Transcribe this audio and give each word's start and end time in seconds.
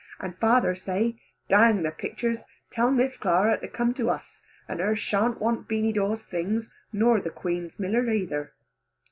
And 0.19 0.35
father 0.39 0.73
say, 0.73 1.17
"Dang 1.47 1.83
the 1.83 1.91
pictures, 1.91 2.43
tell 2.71 2.89
Miss 2.89 3.17
Clara 3.17 3.59
to 3.59 3.67
come 3.67 3.93
to 3.93 4.09
us, 4.09 4.41
and 4.67 4.79
her 4.79 4.95
shan't 4.95 5.39
want 5.39 5.67
Beany 5.67 5.93
Dawe's 5.93 6.23
things, 6.23 6.71
nor 6.91 7.21
the 7.21 7.29
Queen's 7.29 7.79
miller 7.79 8.09
either." 8.09 8.51